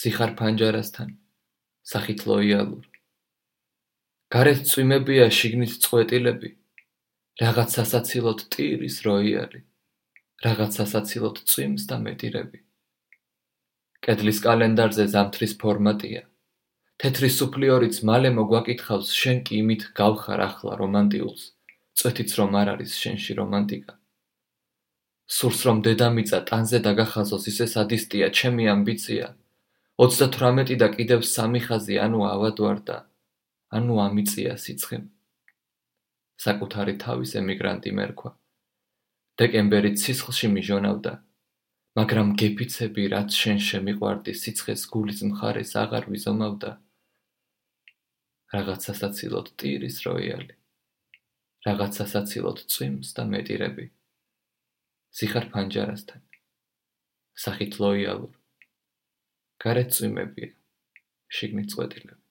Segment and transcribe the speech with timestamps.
[0.00, 1.10] სიხარ ფანჯარასთან
[1.94, 2.84] სახით ლოიალურ
[4.36, 6.54] გარეთ წვიმებია შიგნით წვეტილები
[7.42, 9.60] რაღაც სასაცილოდ ტირის როიალი
[10.44, 12.58] რაღაც სასაცილოდ წვიმს და მეტირები.
[14.04, 16.22] კედლის კალენდარზე ზამთრის ფორმატია.
[17.00, 21.44] თეთრი სუფლიორიც მალე მოგვაკითხავს შენ კი იმით გავხარ ახლა რომანტიულს
[22.00, 23.94] წვეთიც რომ არ არის შენში რომანტიკა.
[25.36, 29.26] სურს რომ დედამიწა ტანზე დაგახაზოს ისე სადისტია ჩემი ამბიცია
[30.00, 32.94] ოცდათვრამეტი და კიდევ სამი ხაზი ანუ ავადვარდა,
[33.76, 35.02] ანუ ამიწია სიცხემ.
[36.44, 38.30] საკუთარი თავის ემიგრანტი მერქვა.
[39.42, 41.12] დეკემბერი სისხლში მიჟონავდა,
[42.00, 46.72] მაგრამ გეფიცები, რაც შენ შემიყვარდი, სიცხეს გულის მხარეს აღარ ვიზომავდა.
[48.56, 50.54] რაღაც სასაცილოდ ტირის როიალი.
[51.68, 53.86] რაღაც სასაცილოდ წვიმს და მეტირები.
[55.12, 56.20] სიხარ ფანჯარასთან.
[57.36, 58.39] სახით ლოიალურ
[59.64, 60.50] გარეთ წვიმებია.
[61.36, 62.29] შიგნით წვეტილები